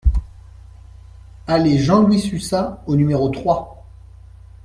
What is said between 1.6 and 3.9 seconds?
Jean-Louis Sussat au numéro trois